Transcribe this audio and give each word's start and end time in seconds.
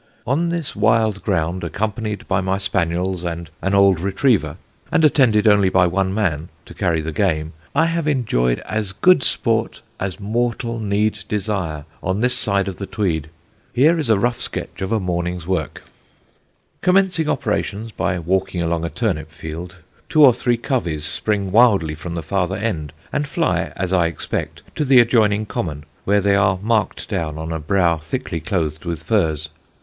On 0.25 0.49
this 0.49 0.75
wild 0.75 1.21
ground, 1.21 1.63
accompanied 1.63 2.27
by 2.27 2.41
my 2.41 2.57
spaniels 2.57 3.23
and 3.23 3.51
an 3.61 3.75
old 3.75 3.99
retriever, 3.99 4.57
and 4.91 5.05
attended 5.05 5.47
only 5.47 5.69
by 5.69 5.85
one 5.85 6.11
man, 6.11 6.49
to 6.65 6.73
carry 6.73 7.01
the 7.01 7.11
game, 7.11 7.53
I 7.75 7.85
have 7.85 8.07
enjoyed 8.07 8.57
as 8.65 8.93
good 8.93 9.21
sport 9.21 9.83
as 9.99 10.19
mortal 10.19 10.79
need 10.79 11.19
desire 11.29 11.85
on 12.01 12.19
this 12.19 12.33
side 12.35 12.67
of 12.67 12.77
the 12.77 12.87
Tweed. 12.87 13.29
Here 13.73 13.99
is 13.99 14.09
a 14.09 14.17
rough 14.17 14.39
sketch 14.39 14.81
of 14.81 14.91
a 14.91 14.99
morning's 14.99 15.45
work. 15.45 15.83
[Sidenote: 15.83 15.93
PARTRIDGE 15.93 16.33
AND 16.33 16.55
WOODCOCK] 16.55 16.81
"Commencing 16.81 17.29
operations 17.29 17.91
by 17.91 18.17
walking 18.17 18.63
across 18.63 18.83
a 18.85 18.89
turnip 18.89 19.31
field, 19.31 19.75
two 20.09 20.25
or 20.25 20.33
three 20.33 20.57
coveys 20.57 21.05
spring 21.05 21.51
wildly 21.51 21.93
from 21.93 22.15
the 22.15 22.23
farther 22.23 22.57
end, 22.57 22.91
and 23.13 23.27
fly, 23.27 23.71
as 23.75 23.93
I 23.93 24.07
expect, 24.07 24.63
to 24.73 24.83
the 24.83 24.99
adjoining 24.99 25.45
common, 25.45 25.83
where 26.05 26.21
they 26.21 26.33
are 26.33 26.57
marked 26.63 27.07
down 27.07 27.37
on 27.37 27.53
a 27.53 27.59
brow 27.59 27.97
thickly 27.97 28.39
clothed 28.39 28.83
with 28.83 29.03
furze. 29.03 29.49